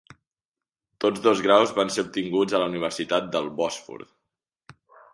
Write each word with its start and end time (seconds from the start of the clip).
Tots 1.05 1.21
dos 1.25 1.43
graus 1.49 1.75
van 1.81 1.95
ser 1.97 2.05
obtinguts 2.07 2.57
a 2.61 2.65
la 2.65 2.73
Universitat 2.75 3.31
del 3.39 3.55
Bòsfor. 3.63 4.07